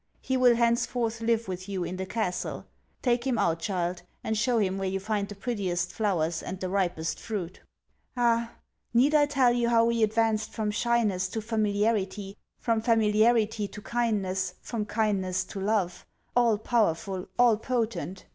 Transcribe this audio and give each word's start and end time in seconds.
He 0.19 0.35
will 0.35 0.55
henceforth 0.55 1.21
live 1.21 1.47
with 1.47 1.69
you 1.69 1.83
in 1.83 1.97
the 1.97 2.07
castle. 2.07 2.65
Take 3.03 3.27
him 3.27 3.37
out 3.37 3.59
child; 3.59 4.01
and 4.23 4.35
show 4.35 4.57
him 4.57 4.79
where 4.79 4.89
you 4.89 4.99
find 4.99 5.27
the 5.27 5.35
prettiest 5.35 5.93
flowers 5.93 6.41
and 6.41 6.59
the 6.59 6.69
ripest 6.69 7.19
fruit.' 7.19 7.61
Ah! 8.17 8.51
need 8.95 9.13
I 9.13 9.27
tell 9.27 9.53
you 9.53 9.69
how 9.69 9.85
we 9.85 10.01
advanced 10.01 10.53
from 10.53 10.71
shyness 10.71 11.29
to 11.29 11.39
familiarity, 11.39 12.35
from 12.57 12.81
familiarity 12.81 13.67
to 13.67 13.81
kindness, 13.83 14.55
from 14.63 14.85
kindness 14.85 15.43
to 15.43 15.59
love, 15.59 16.03
all 16.35 16.57
powerful, 16.57 17.27
all 17.37 17.57
potent! 17.57 18.25